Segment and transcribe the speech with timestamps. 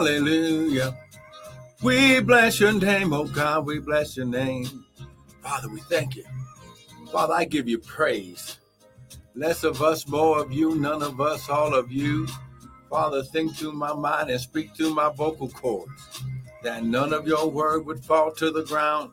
[0.00, 0.96] Hallelujah.
[1.82, 3.66] We bless your name, oh God.
[3.66, 4.86] We bless your name.
[5.42, 6.24] Father, we thank you.
[7.12, 8.56] Father, I give you praise.
[9.34, 12.26] Less of us, more of you, none of us, all of you.
[12.88, 16.22] Father, think through my mind and speak through my vocal cords
[16.62, 19.10] that none of your word would fall to the ground.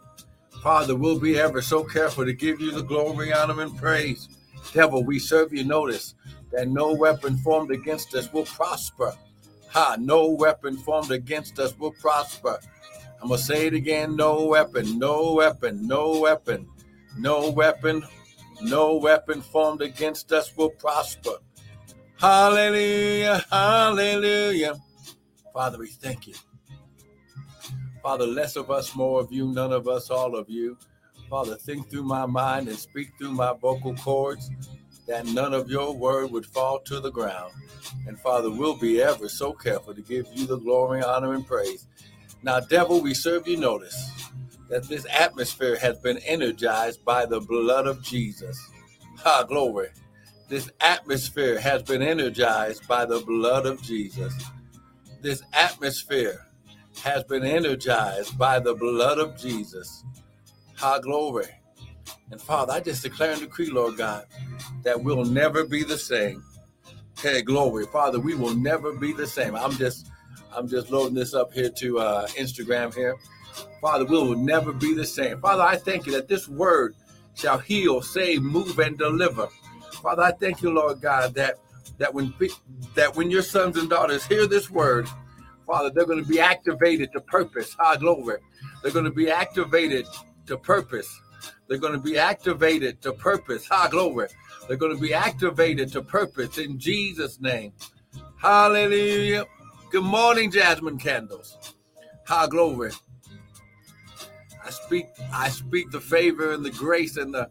[0.63, 4.29] Father, we'll be ever so careful to give you the glory, honor, and praise.
[4.71, 5.65] Devil, we serve you.
[5.65, 6.15] Notice
[6.53, 9.13] that no weapon formed against us will prosper.
[9.69, 12.59] Ha, no weapon formed against us will prosper.
[13.21, 16.67] I'm going to say it again no weapon, no weapon, no weapon,
[17.17, 18.03] no weapon,
[18.61, 21.37] no weapon formed against us will prosper.
[22.19, 24.75] Hallelujah, hallelujah.
[25.53, 26.35] Father, we thank you.
[28.01, 30.77] Father, less of us, more of you, none of us, all of you.
[31.29, 34.49] Father, think through my mind and speak through my vocal cords
[35.07, 37.53] that none of your word would fall to the ground.
[38.07, 41.87] And Father, we'll be ever so careful to give you the glory, honor, and praise.
[42.43, 44.11] Now, devil, we serve you notice
[44.69, 48.59] that this atmosphere has been energized by the blood of Jesus.
[49.19, 49.89] Ha, glory.
[50.49, 54.33] This atmosphere has been energized by the blood of Jesus.
[55.21, 56.45] This atmosphere
[57.01, 60.03] has been energized by the blood of Jesus.
[60.77, 61.47] Ha, glory.
[62.31, 64.25] And Father, I just declare and decree, Lord God,
[64.83, 66.43] that we'll never be the same.
[67.19, 69.55] Hey, glory, Father, we will never be the same.
[69.55, 70.07] I'm just,
[70.55, 73.15] I'm just loading this up here to uh, Instagram here.
[73.81, 75.39] Father, we will never be the same.
[75.41, 76.95] Father, I thank you that this word
[77.35, 79.47] shall heal, save, move, and deliver.
[80.01, 81.59] Father, I thank you, Lord God, that
[81.97, 82.33] that when
[82.95, 85.07] that when your sons and daughters hear this word,
[85.65, 87.75] Father, they're going to be activated to purpose.
[87.79, 88.37] High glory.
[88.81, 90.05] They're going to be activated
[90.45, 91.07] to purpose.
[91.67, 93.67] They're going to be activated to purpose.
[93.67, 94.27] High glory.
[94.67, 97.73] They're going to be activated to purpose in Jesus' name.
[98.37, 99.45] Hallelujah.
[99.91, 101.57] Good morning, Jasmine Candles.
[102.25, 102.91] High glory.
[104.65, 107.49] I speak, I speak the favor and the grace and the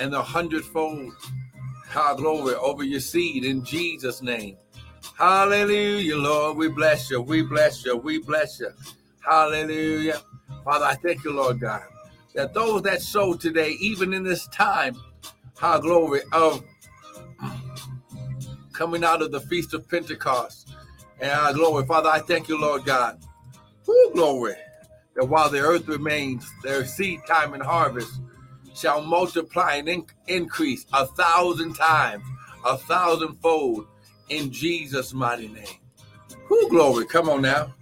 [0.00, 1.12] and the hundredfold
[1.88, 4.56] high glory over your seed in Jesus' name.
[5.16, 6.56] Hallelujah, Lord.
[6.56, 7.20] We bless you.
[7.20, 7.96] We bless you.
[7.96, 8.70] We bless you.
[9.20, 10.20] Hallelujah.
[10.64, 11.82] Father, I thank you, Lord God,
[12.38, 14.94] that those that sow today, even in this time,
[15.56, 16.62] high glory of
[18.72, 20.68] coming out of the feast of Pentecost.
[21.20, 23.18] And our glory, Father, I thank you, Lord God.
[23.86, 24.54] Who glory
[25.16, 28.20] that while the earth remains, their seed time and harvest
[28.72, 32.22] shall multiply and in- increase a thousand times,
[32.64, 33.84] a thousandfold
[34.28, 35.76] in Jesus' mighty name.
[36.44, 37.04] Who glory?
[37.06, 37.74] Come on now.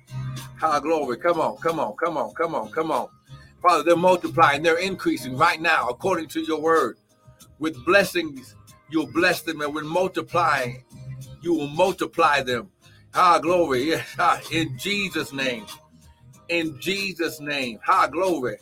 [0.58, 1.18] High glory.
[1.18, 3.08] Come on, come on, come on, come on, come on.
[3.62, 6.98] Father, they're multiplying, they're increasing right now according to your word.
[7.58, 8.54] With blessings,
[8.90, 10.84] you'll bless them, and with multiplying,
[11.40, 12.70] you will multiply them.
[13.14, 13.84] High glory.
[14.18, 15.66] Yes, in Jesus' name.
[16.48, 17.78] In Jesus' name.
[17.84, 18.58] High glory.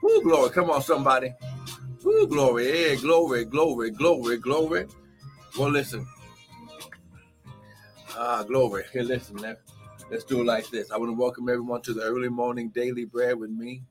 [0.00, 0.50] Who glory?
[0.50, 1.32] Come on, somebody.
[2.02, 2.90] Who glory.
[2.90, 4.86] Yeah, glory, glory, glory, glory.
[5.58, 6.06] Well, listen.
[8.16, 8.84] Ah, glory.
[8.92, 9.56] Here, listen, man.
[10.10, 10.90] Let's do it like this.
[10.90, 13.82] I want to welcome everyone to the early morning daily bread with me,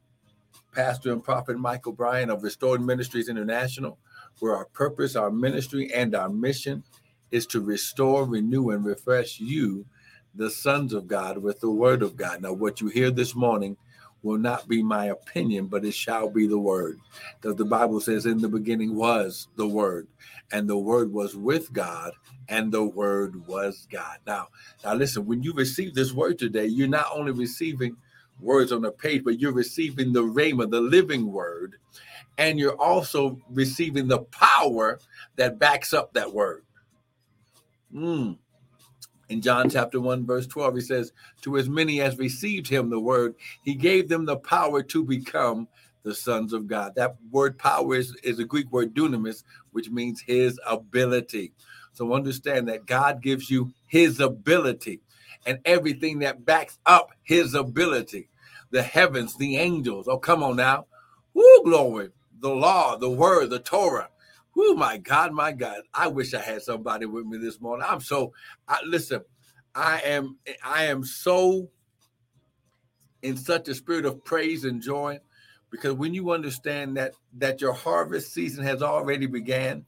[0.73, 3.99] Pastor and Prophet Michael Bryan of Restored Ministries International,
[4.39, 6.83] where our purpose, our ministry, and our mission
[7.31, 9.85] is to restore, renew, and refresh you,
[10.35, 12.41] the sons of God, with the word of God.
[12.41, 13.77] Now, what you hear this morning
[14.23, 16.99] will not be my opinion, but it shall be the word.
[17.39, 20.07] Because the Bible says, In the beginning was the word,
[20.51, 22.13] and the word was with God,
[22.49, 24.17] and the word was God.
[24.25, 24.47] Now,
[24.83, 27.97] now listen, when you receive this word today, you're not only receiving
[28.43, 31.77] words on a page, but you're receiving the rhema, the living word,
[32.37, 34.99] and you're also receiving the power
[35.35, 36.63] that backs up that word.
[37.93, 38.37] Mm.
[39.29, 41.11] In John chapter 1, verse 12, he says,
[41.41, 45.67] To as many as received him the word, he gave them the power to become
[46.03, 46.93] the sons of God.
[46.95, 51.53] That word power is, is a Greek word dunamis, which means his ability.
[51.93, 54.99] So understand that God gives you his ability
[55.45, 58.29] and everything that backs up his ability.
[58.73, 60.09] The heavens, the angels.
[60.09, 60.87] Oh, come on now.
[61.33, 62.09] Woo, glory.
[62.41, 64.09] The law, the word, the Torah.
[64.57, 65.83] Oh my God, my God.
[65.93, 67.87] I wish I had somebody with me this morning.
[67.89, 68.33] I'm so
[68.67, 69.21] I, listen,
[69.75, 71.69] I am I am so
[73.21, 75.19] in such a spirit of praise and joy
[75.71, 79.85] because when you understand that that your harvest season has already began,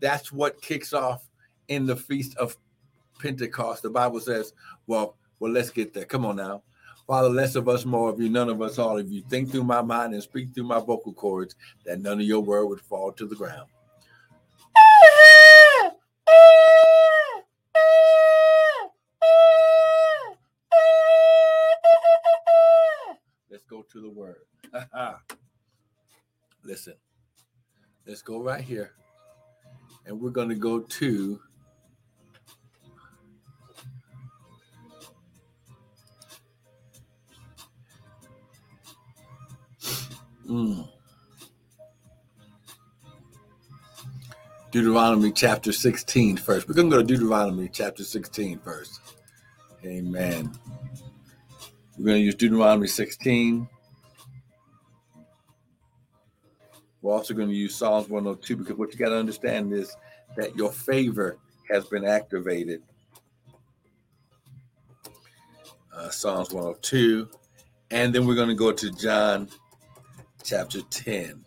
[0.00, 1.28] that's what kicks off
[1.68, 2.56] in the feast of
[3.18, 3.82] Pentecost.
[3.82, 4.52] The Bible says,
[4.86, 6.04] well, well, let's get there.
[6.04, 6.62] Come on now.
[7.06, 9.22] Father, less of us, more of you, none of us, all of you.
[9.28, 11.54] Think through my mind and speak through my vocal cords
[11.84, 13.68] that none of your word would fall to the ground.
[23.50, 24.38] Let's go to the word.
[26.64, 26.94] Listen,
[28.06, 28.92] let's go right here.
[30.06, 31.40] And we're going to go to
[40.46, 40.88] mm.
[44.70, 46.68] Deuteronomy chapter 16 first.
[46.68, 49.00] We're going to go to Deuteronomy chapter 16 first.
[49.84, 50.52] Amen.
[51.96, 53.68] We're going to use Deuteronomy 16.
[57.00, 59.96] We're also going to use Psalms 102 because what you got to understand is
[60.36, 61.38] that your favor
[61.70, 62.82] has been activated.
[65.94, 67.28] Uh, Psalms 102.
[67.92, 69.48] And then we're going to go to John
[70.46, 71.44] chapter 10.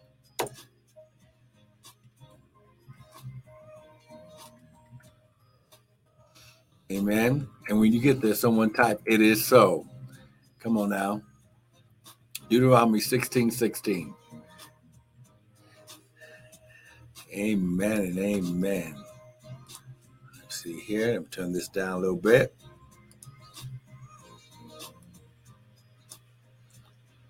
[6.91, 7.47] Amen.
[7.69, 9.85] And when you get there, someone type, it is so.
[10.59, 11.21] Come on now.
[12.49, 14.13] Deuteronomy 16 16.
[17.31, 18.95] Amen and amen.
[20.41, 21.13] Let's see here.
[21.13, 22.53] Let me turn this down a little bit.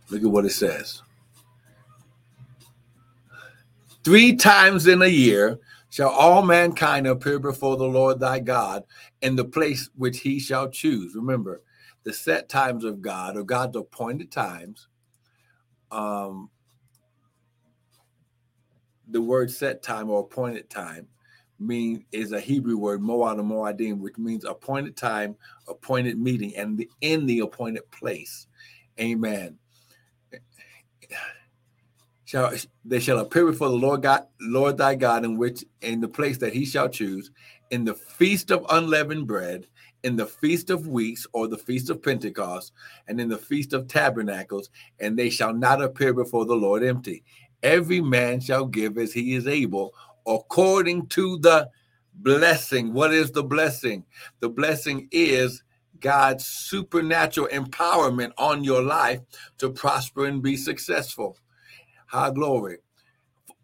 [0.10, 1.04] Look at what it says.
[4.04, 5.60] Three times in a year
[5.90, 8.84] shall all mankind appear before the Lord thy God
[9.22, 11.16] in the place which he shall choose.
[11.16, 11.64] Remember,
[12.04, 14.88] the set times of God or God's appointed times.
[15.92, 16.50] Um,
[19.08, 21.08] the word set time or appointed time
[21.60, 25.36] mean is a Hebrew word, moad or moadim, which means appointed time,
[25.68, 28.48] appointed meeting, and the, in the appointed place.
[29.00, 29.58] Amen
[32.30, 32.54] shall
[32.86, 36.38] they shall appear before the Lord God, Lord thy God, in which in the place
[36.38, 37.32] that he shall choose,
[37.72, 39.66] in the feast of unleavened bread,
[40.04, 42.72] in the feast of weeks, or the feast of Pentecost,
[43.08, 47.24] and in the feast of tabernacles, and they shall not appear before the Lord empty.
[47.64, 49.96] Every man shall give as he is able,
[50.28, 51.72] according to the
[52.14, 52.94] blessing.
[52.94, 54.06] What is the blessing?
[54.40, 55.64] The blessing is
[56.00, 59.22] God's supernatural empowerment on your life
[59.58, 61.36] to prosper and be successful
[62.10, 62.80] high glory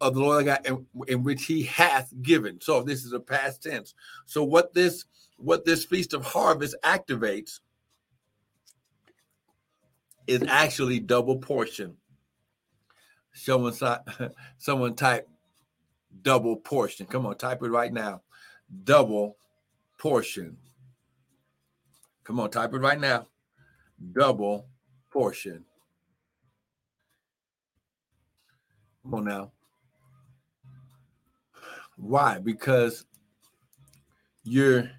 [0.00, 2.60] of the Lord God in, in, which he hath given.
[2.60, 3.94] So this is a past tense.
[4.24, 5.04] So what this
[5.38, 7.60] what this feast of harvest activates
[10.26, 11.96] is actually double portion.
[13.32, 13.74] Someone
[14.58, 15.28] someone type
[16.22, 17.06] double portion.
[17.06, 18.22] Come on, type it right now.
[18.84, 19.36] Double
[19.98, 20.56] portion.
[22.24, 23.26] Come on, type it right now.
[24.12, 24.66] Double
[25.10, 25.64] portion.
[29.06, 29.52] Come on now.
[31.96, 32.40] Why?
[32.40, 33.04] Because
[34.42, 34.90] you're,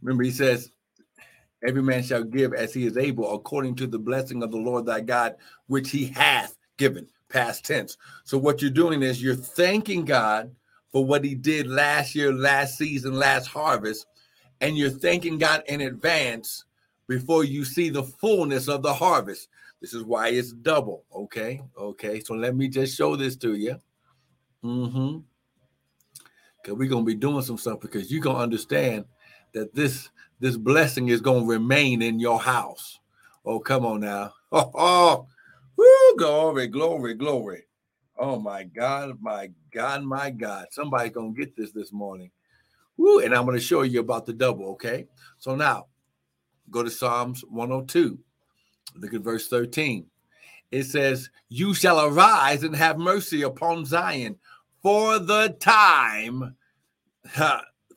[0.00, 0.72] remember, he says,
[1.62, 4.86] every man shall give as he is able, according to the blessing of the Lord
[4.86, 5.36] thy God,
[5.66, 7.98] which he hath given, past tense.
[8.24, 10.50] So, what you're doing is you're thanking God
[10.90, 14.06] for what he did last year, last season, last harvest,
[14.62, 16.64] and you're thanking God in advance
[17.08, 19.48] before you see the fullness of the harvest.
[19.80, 21.04] This is why it's double.
[21.14, 21.62] Okay.
[21.76, 22.20] Okay.
[22.20, 23.80] So let me just show this to you.
[24.64, 25.18] Mm-hmm.
[26.62, 29.04] Because we're gonna be doing some stuff because you're gonna understand
[29.54, 30.10] that this
[30.40, 33.00] this blessing is gonna remain in your house.
[33.44, 34.34] Oh, come on now.
[34.50, 35.26] Oh, oh.
[35.76, 37.64] Woo, glory, glory, glory.
[38.18, 40.66] Oh my God, my God, my God.
[40.72, 42.32] Somebody's gonna get this this morning.
[42.96, 44.70] Woo, and I'm gonna show you about the double.
[44.70, 45.06] Okay.
[45.38, 45.86] So now
[46.68, 48.18] go to Psalms 102.
[48.94, 50.06] Look at verse 13.
[50.70, 54.36] It says, You shall arise and have mercy upon Zion
[54.82, 56.56] for the time,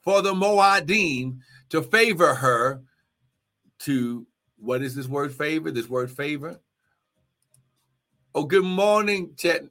[0.02, 2.82] for the Moadim to favor her.
[3.80, 5.72] To what is this word favor?
[5.72, 6.60] This word favor.
[8.36, 9.66] Oh, good morning, Chet.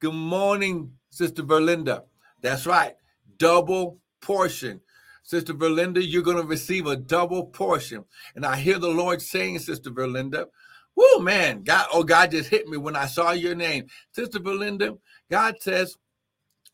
[0.00, 2.04] Good morning, Sister Verlinda.
[2.40, 2.94] That's right.
[3.36, 4.80] Double portion.
[5.28, 8.02] Sister Verlinda, you're going to receive a double portion.
[8.34, 10.46] And I hear the Lord saying, Sister Verlinda,
[10.94, 13.88] Whoa, man, God, oh, God just hit me when I saw your name.
[14.12, 14.96] Sister Belinda,
[15.30, 15.98] God says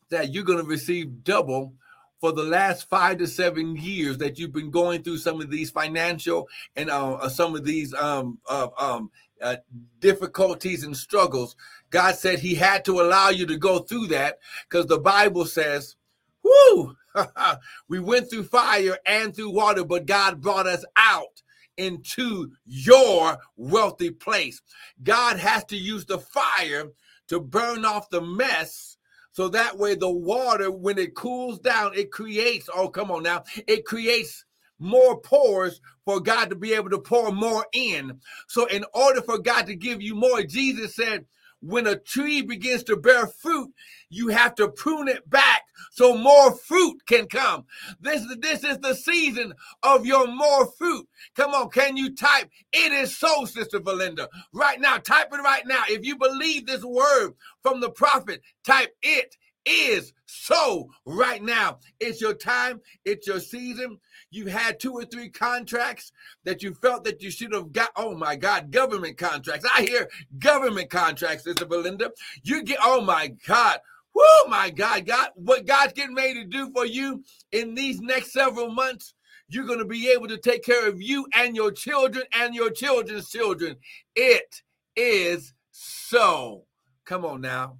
[0.09, 1.73] that you're going to receive double
[2.21, 5.69] for the last five to seven years that you've been going through some of these
[5.69, 6.47] financial
[6.77, 9.57] and uh, uh some of these um, uh, um, uh,
[9.99, 11.57] difficulties and struggles.
[11.89, 15.97] God said He had to allow you to go through that because the Bible says,
[16.41, 16.95] "Whoo,
[17.87, 21.41] we went through fire and through water, but God brought us out."
[21.77, 24.61] into your wealthy place.
[25.03, 26.85] God has to use the fire
[27.27, 28.95] to burn off the mess
[29.33, 33.43] so that way the water when it cools down it creates oh come on now
[33.67, 34.45] it creates
[34.79, 38.19] more pores for God to be able to pour more in.
[38.47, 41.25] So, in order for God to give you more, Jesus said,
[41.61, 43.71] when a tree begins to bear fruit,
[44.09, 47.65] you have to prune it back so more fruit can come.
[47.99, 49.53] This, this is the season
[49.83, 51.07] of your more fruit.
[51.35, 52.49] Come on, can you type?
[52.73, 54.27] It is so, Sister Valinda.
[54.53, 55.83] Right now, type it right now.
[55.89, 61.79] If you believe this word from the prophet, type it is so right now.
[61.99, 63.99] It's your time, it's your season.
[64.29, 66.11] You've had two or three contracts
[66.43, 67.89] that you felt that you should have got.
[67.95, 69.67] Oh my God, government contracts.
[69.75, 72.11] I hear government contracts, Sister Belinda.
[72.43, 73.79] You get, oh my God.
[74.17, 78.31] Oh my God, God, what God's getting ready to do for you in these next
[78.31, 79.13] several months,
[79.49, 82.71] you're going to be able to take care of you and your children and your
[82.71, 83.75] children's children.
[84.15, 84.61] It
[84.95, 86.65] is so.
[87.05, 87.77] Come on now.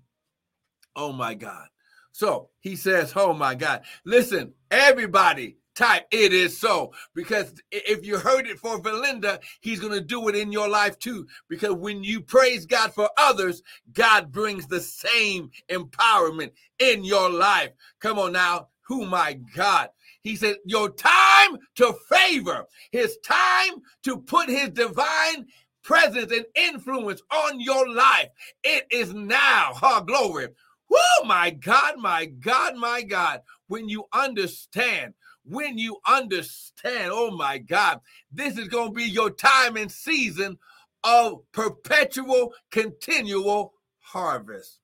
[0.96, 1.68] Oh my God.
[2.12, 3.82] So he says, Oh my God.
[4.06, 9.94] Listen, everybody type it is so because if you heard it for Valinda, he's going
[9.94, 11.28] to do it in your life too.
[11.50, 13.62] Because when you praise God for others,
[13.94, 17.72] God brings the same empowerment in your life.
[18.00, 18.68] Come on now.
[18.88, 19.90] Who my God.
[20.22, 25.48] He said, Your time to favor, his time to put his divine
[25.84, 28.30] presence and influence on your life.
[28.64, 29.72] It is now.
[29.76, 30.48] Ha, glory.
[30.92, 33.42] Oh my God, my God, my God.
[33.68, 35.14] When you understand,
[35.48, 40.58] when you understand, oh my God, this is going to be your time and season
[41.04, 44.80] of perpetual, continual harvest.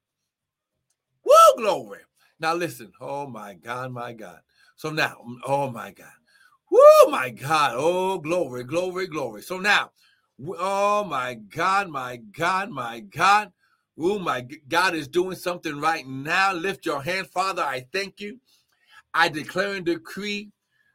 [1.24, 2.00] Woo, glory.
[2.40, 4.40] Now listen, oh my God, my God.
[4.76, 6.08] So now, oh my God.
[6.72, 7.74] Woo, my God.
[7.76, 9.42] Oh, glory, glory, glory.
[9.42, 9.92] So now,
[10.58, 13.52] oh my God, my God, my God.
[14.00, 16.54] Oh, my God is doing something right now.
[16.54, 17.62] Lift your hand, Father.
[17.62, 18.40] I thank you.
[19.14, 20.52] I declare and decree,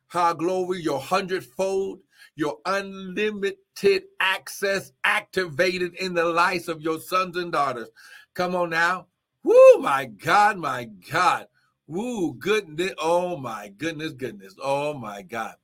[0.06, 2.00] high glory, your hundredfold,
[2.34, 7.88] your unlimited access activated in the lives of your sons and daughters.
[8.34, 9.06] Come on now.
[9.42, 11.46] Woo, my God, my God.
[11.86, 12.92] Woo, goodness.
[12.98, 14.54] Oh, my goodness, goodness.
[14.62, 15.54] Oh, my God.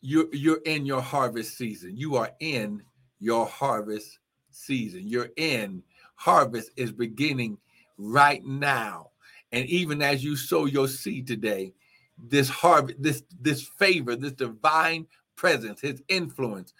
[0.00, 1.96] You're, you're in your harvest season.
[1.96, 2.82] You are in
[3.18, 4.18] your harvest
[4.50, 5.02] season.
[5.06, 5.82] You're in.
[6.16, 7.58] Harvest is beginning
[7.98, 9.10] right now.
[9.52, 11.72] And even as you sow your seed today,
[12.18, 16.72] this harvest, this this favor, this divine presence, his influence,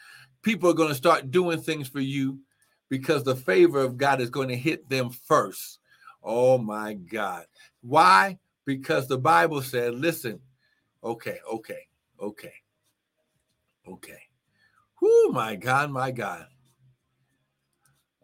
[0.43, 2.39] people are going to start doing things for you
[2.89, 5.79] because the favor of God is going to hit them first.
[6.23, 7.47] Oh my God.
[7.83, 8.39] Why?
[8.65, 10.41] Because the Bible said, listen,
[11.05, 11.87] okay, okay,
[12.21, 12.53] okay,
[13.89, 14.19] okay.
[15.03, 16.47] Oh my God, my God.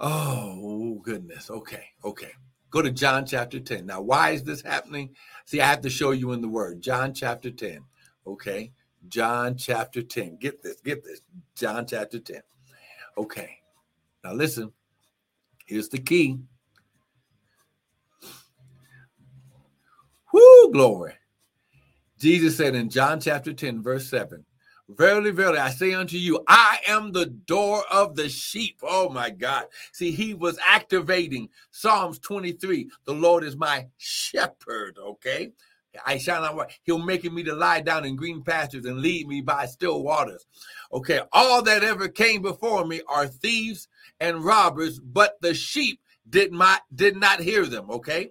[0.05, 1.49] Oh, goodness.
[1.49, 1.85] Okay.
[2.05, 2.33] Okay.
[2.73, 3.85] Go to John chapter 10.
[3.85, 5.11] Now, why is this happening?
[5.45, 6.81] See, I have to show you in the word.
[6.81, 7.85] John chapter 10.
[8.27, 8.73] Okay.
[9.09, 10.39] John chapter 10.
[10.41, 10.81] Get this.
[10.81, 11.21] Get this.
[11.55, 12.41] John chapter 10.
[13.19, 13.59] Okay.
[14.25, 14.73] Now, listen.
[15.67, 16.39] Here's the key.
[20.33, 21.13] Whoo, glory.
[22.19, 24.47] Jesus said in John chapter 10, verse 7
[24.97, 28.79] Verily, verily, I say unto you, I am the door of the sheep.
[28.83, 29.67] Oh my God.
[29.93, 32.91] See, he was activating Psalms 23.
[33.05, 34.99] The Lord is my shepherd.
[34.99, 35.53] Okay.
[36.07, 39.41] I shall not He'll making me to lie down in green pastures and lead me
[39.41, 40.47] by still waters.
[40.93, 41.21] Okay.
[41.33, 43.89] All that ever came before me are thieves
[44.21, 47.91] and robbers, but the sheep did not did not hear them.
[47.91, 48.31] Okay.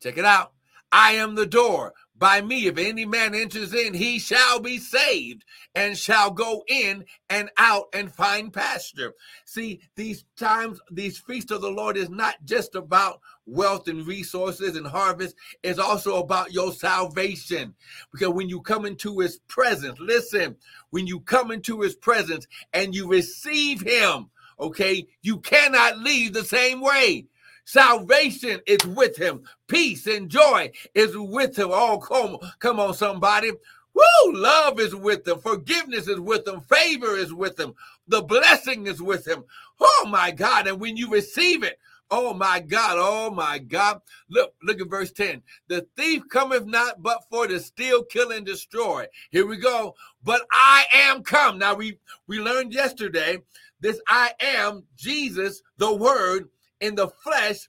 [0.00, 0.52] Check it out.
[0.90, 2.66] I am the door by me.
[2.66, 5.44] If any man enters in, he shall be saved
[5.74, 9.14] and shall go in and out and find pasture.
[9.44, 14.76] See, these times, these feasts of the Lord is not just about wealth and resources
[14.76, 17.74] and harvest, it's also about your salvation.
[18.12, 20.56] Because when you come into his presence, listen,
[20.90, 26.44] when you come into his presence and you receive him, okay, you cannot leave the
[26.44, 27.26] same way.
[27.68, 29.42] Salvation is with him.
[29.66, 31.68] Peace and joy is with him.
[31.70, 33.50] Oh, come, come on, somebody.
[33.50, 34.32] Woo!
[34.32, 35.38] Love is with him.
[35.38, 36.62] Forgiveness is with him.
[36.62, 37.74] Favor is with him.
[38.06, 39.44] The blessing is with him.
[39.78, 40.66] Oh my God.
[40.66, 41.78] And when you receive it,
[42.10, 44.00] oh my God, oh my God.
[44.30, 45.42] Look, look at verse 10.
[45.66, 49.04] The thief cometh not but for to steal, kill, and destroy.
[49.30, 49.94] Here we go.
[50.24, 51.58] But I am come.
[51.58, 53.40] Now we we learned yesterday
[53.80, 56.48] this I am Jesus, the word
[56.80, 57.68] in the flesh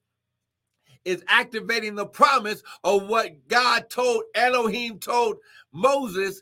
[1.05, 5.37] is activating the promise of what God told Elohim told
[5.71, 6.41] Moses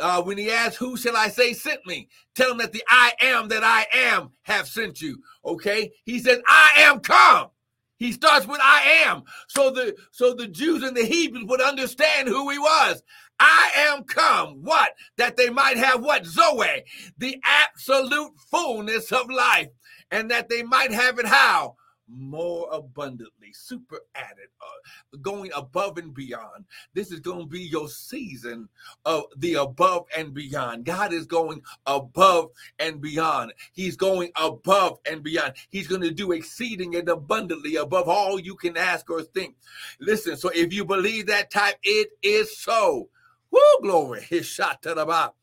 [0.00, 2.08] uh, when he asked, Who shall I say sent me?
[2.34, 5.20] Tell him that the I am that I am have sent you.
[5.44, 5.90] Okay.
[6.04, 7.48] He says, I am come.
[7.96, 9.24] He starts with I am.
[9.48, 13.02] So the so the Jews and the Hebrews would understand who he was.
[13.40, 14.62] I am come.
[14.62, 14.92] What?
[15.16, 16.24] That they might have what?
[16.24, 16.84] Zoe,
[17.18, 19.68] the absolute fullness of life.
[20.10, 21.76] And that they might have it how?
[22.08, 26.64] More abundantly, super added, uh, going above and beyond.
[26.94, 28.68] This is going to be your season
[29.04, 30.84] of the above and beyond.
[30.84, 33.52] God is going above and beyond.
[33.72, 35.54] He's going above and beyond.
[35.70, 39.56] He's going to do exceeding and abundantly above all you can ask or think.
[40.00, 43.08] Listen, so if you believe that type, it is so.
[43.50, 44.22] Woo, glory.
[44.22, 45.34] His shot to the bottom.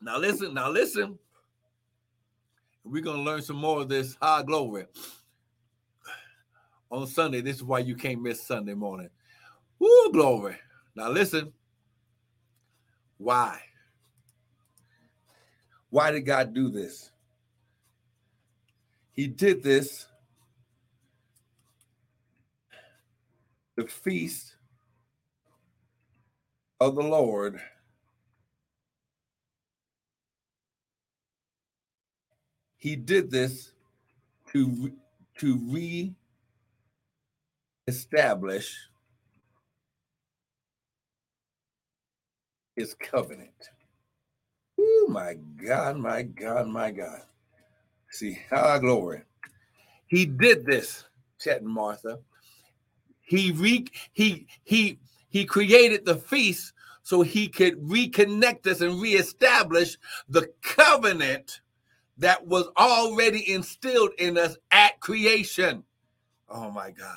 [0.00, 1.18] Now listen, now listen.
[2.84, 4.86] We're going to learn some more of this high glory
[6.90, 7.40] on Sunday.
[7.40, 9.10] This is why you can't miss Sunday morning.
[9.78, 10.56] Woo, glory.
[10.94, 11.52] Now, listen.
[13.18, 13.60] Why?
[15.90, 17.10] Why did God do this?
[19.12, 20.06] He did this
[23.76, 24.56] the feast
[26.80, 27.60] of the Lord
[32.80, 33.72] He did this
[34.52, 34.92] to,
[35.38, 35.56] to
[37.86, 38.76] re-establish
[42.74, 43.68] his covenant.
[44.78, 47.20] Oh my God, my God, my God.
[48.10, 49.22] See, ah, glory.
[50.06, 51.04] He did this,
[51.38, 52.18] Chet and Martha.
[53.20, 56.72] He re he he he created the feast
[57.02, 59.96] so he could reconnect us and reestablish
[60.28, 61.60] the covenant
[62.20, 65.82] that was already instilled in us at creation.
[66.48, 67.16] Oh my God.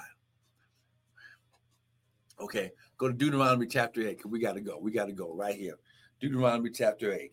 [2.39, 4.77] Okay, go to Deuteronomy chapter 8 because we got to go.
[4.79, 5.75] We got to go right here.
[6.19, 7.31] Deuteronomy chapter 8.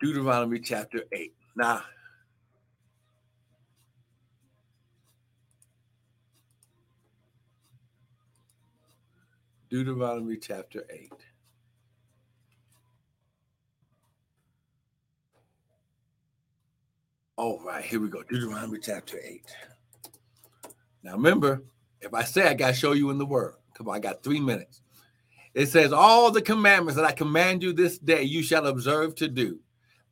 [0.00, 1.32] Deuteronomy chapter 8.
[1.56, 1.82] Now,
[9.70, 11.12] Deuteronomy chapter 8.
[17.36, 18.22] All right, here we go.
[18.22, 19.42] Deuteronomy chapter 8.
[21.02, 21.64] Now remember,
[22.00, 24.22] if I say I got to show you in the word, come on, I got
[24.22, 24.82] three minutes.
[25.52, 29.26] It says, All the commandments that I command you this day, you shall observe to
[29.26, 29.58] do,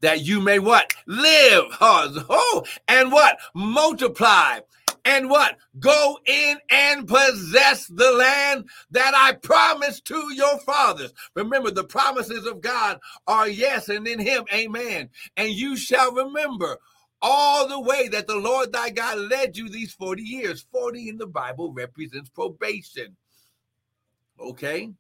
[0.01, 0.93] that you may what?
[1.07, 3.39] Live, oh, and what?
[3.55, 4.59] Multiply,
[5.05, 5.59] and what?
[5.79, 11.13] Go in and possess the land that I promised to your fathers.
[11.37, 15.09] Remember, the promises of God are yes, and in Him, amen.
[15.37, 16.79] And you shall remember
[17.23, 20.67] all the way that the Lord thy God led you these 40 years.
[20.73, 23.17] 40 in the Bible represents probation.
[24.41, 24.91] Okay?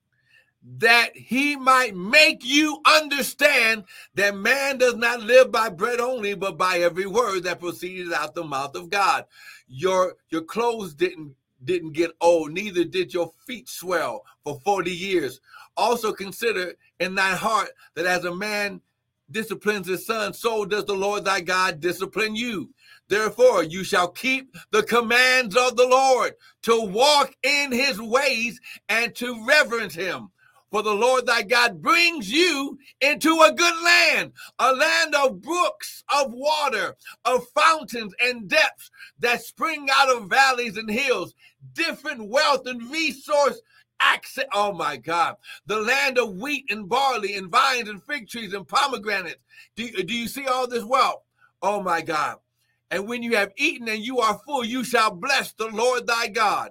[0.79, 6.57] That he might make you understand that man does not live by bread only, but
[6.57, 9.25] by every word that proceeds out the mouth of God.
[9.67, 15.41] Your your clothes didn't didn't get old, neither did your feet swell for 40 years.
[15.77, 18.81] Also consider in thy heart that as a man
[19.33, 22.71] disciplines his son, so does the Lord thy God discipline you.
[23.09, 29.15] Therefore, you shall keep the commands of the Lord to walk in his ways and
[29.17, 30.31] to reverence him.
[30.71, 36.03] For the Lord thy God brings you into a good land, a land of brooks,
[36.11, 41.35] of water, of fountains and depths that spring out of valleys and hills,
[41.75, 43.61] different wealth and resource
[44.03, 44.45] access.
[44.53, 45.37] Oh my God.
[45.67, 49.41] The land of wheat and barley and vines and fig trees and pomegranates.
[49.77, 51.23] Do, do you see all this wealth?
[51.63, 52.37] Oh my God.
[52.91, 56.29] And when you have eaten and you are full, you shall bless the Lord thy
[56.29, 56.71] God.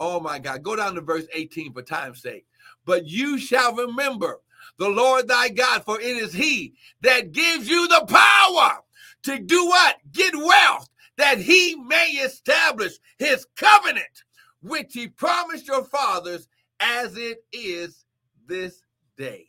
[0.00, 0.62] Oh my God.
[0.62, 2.46] Go down to verse 18 for time's sake.
[2.84, 4.40] But you shall remember
[4.78, 8.78] the Lord thy God, for it is he that gives you the power
[9.24, 9.96] to do what?
[10.10, 10.88] Get wealth,
[11.18, 14.24] that he may establish his covenant,
[14.62, 16.48] which he promised your fathers
[16.80, 18.04] as it is
[18.46, 18.82] this
[19.16, 19.46] day.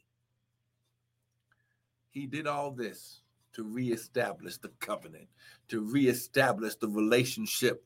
[2.09, 3.21] He did all this
[3.53, 5.27] to reestablish the covenant,
[5.69, 7.83] to reestablish the relationship,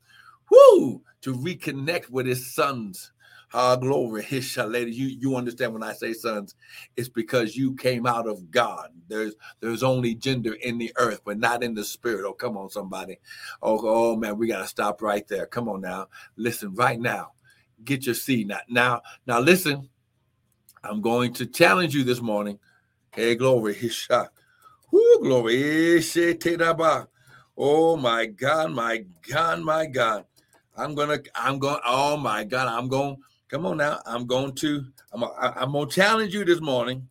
[0.49, 3.12] whoo, to reconnect with his sons.
[3.53, 4.88] Ah, glory, his shalom.
[4.89, 6.55] You you understand when I say sons,
[6.97, 8.89] it's because you came out of God.
[9.08, 12.25] There's there's only gender in the earth, but not in the spirit.
[12.27, 13.19] Oh, come on, somebody.
[13.62, 15.45] Oh, oh man, we gotta stop right there.
[15.45, 16.08] Come on now.
[16.36, 17.34] Listen, right now
[17.83, 18.47] get your seed.
[18.47, 19.89] Now, now, now listen,
[20.83, 22.59] I'm going to challenge you this morning.
[23.11, 24.29] Hey, glory, his shot.
[24.91, 26.01] Glory.
[27.57, 30.25] Oh my God, my God, my God.
[30.77, 33.99] I'm gonna, I'm going, oh my God, I'm going, come on now.
[34.05, 37.07] I'm going to, I'm, I'm gonna challenge you this morning.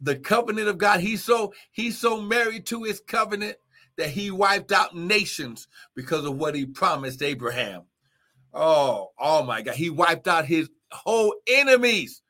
[0.00, 1.00] the covenant of God.
[1.00, 3.56] He's so he's so married to his covenant
[3.96, 7.82] that he wiped out nations because of what he promised Abraham.
[8.52, 9.74] Oh, oh my God.
[9.74, 12.22] He wiped out his whole enemies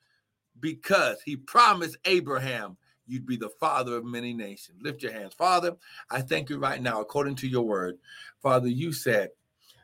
[0.61, 2.76] because he promised Abraham
[3.07, 4.83] you'd be the father of many nations.
[4.83, 5.35] Lift your hands.
[5.35, 5.77] Father,
[6.11, 7.99] I thank you right now, according to your word.
[8.42, 9.31] Father, you said,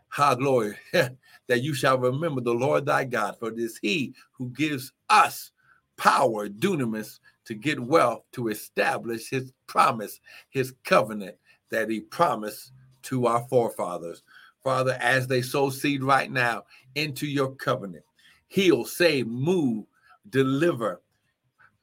[0.09, 4.51] Ha glory, that you shall remember the Lord thy God, for it is he who
[4.51, 5.53] gives us
[5.97, 11.37] power, dunamis, to get wealth, to establish his promise, his covenant
[11.71, 14.23] that he promised to our forefathers.
[14.63, 18.05] Father, as they sow seed right now into your covenant,
[18.49, 19.87] heal, save, move,
[20.29, 21.02] deliver,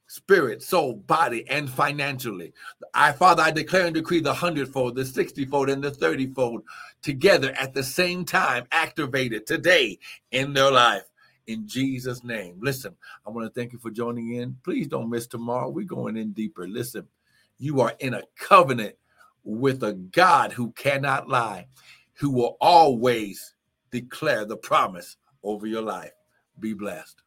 [0.10, 2.52] spirit, soul, body, and financially.
[2.96, 6.64] I, Father, I declare and decree the hundredfold, the sixtyfold, and the thirtyfold
[7.04, 10.00] together at the same time, activated today
[10.32, 11.04] in their life.
[11.46, 12.58] In Jesus' name.
[12.60, 12.96] Listen,
[13.26, 14.58] I want to thank you for joining in.
[14.64, 15.70] Please don't miss tomorrow.
[15.70, 16.68] We're going in deeper.
[16.68, 17.08] Listen,
[17.60, 18.96] you are in a covenant
[19.44, 21.68] with a God who cannot lie,
[22.14, 23.54] who will always
[23.92, 26.14] declare the promise over your life.
[26.60, 27.22] Be blessed.